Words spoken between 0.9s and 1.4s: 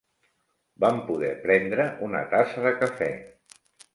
poder